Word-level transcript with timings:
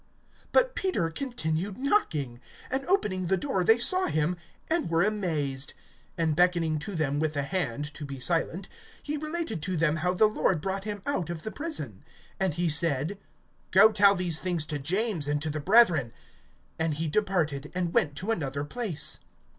(16)But 0.51 0.73
Peter 0.73 1.11
continued 1.11 1.77
knocking; 1.77 2.39
and 2.71 2.83
opening 2.87 3.27
the 3.27 3.37
door 3.37 3.63
they 3.63 3.77
saw 3.77 4.07
him, 4.07 4.35
and 4.67 4.89
were 4.89 5.03
amazed. 5.03 5.75
(17)And 6.17 6.35
beckoning 6.35 6.79
to 6.79 6.95
them 6.95 7.19
with 7.19 7.35
the 7.35 7.43
hand 7.43 7.93
to 7.93 8.03
be 8.03 8.19
silent, 8.19 8.67
he 9.03 9.15
related 9.15 9.61
to 9.61 9.77
them 9.77 9.97
how 9.97 10.15
the 10.15 10.25
Lord 10.25 10.59
brought 10.59 10.85
him 10.85 11.03
out 11.05 11.29
of 11.29 11.43
the 11.43 11.51
prison. 11.51 12.03
And 12.39 12.55
he 12.55 12.67
said: 12.67 13.19
Go 13.69 13.91
tell 13.91 14.15
these 14.15 14.39
things 14.39 14.65
to 14.73 14.79
James, 14.79 15.27
and 15.27 15.39
to 15.43 15.51
the 15.51 15.59
brethren. 15.59 16.13
And 16.79 16.95
he 16.95 17.07
departed, 17.07 17.71
and 17.75 17.93
went 17.93 18.15
to 18.15 18.31
another 18.31 18.63
place. 18.63 19.19